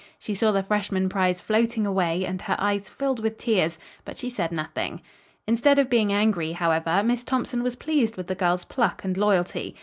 [0.17, 4.31] She saw the freshman prize floating away, and her eyes filled with tears, but she
[4.31, 5.03] said nothing.
[5.45, 9.75] Instead of being angry, however, Miss Thompson was pleased with the girl's pluck and loyalty.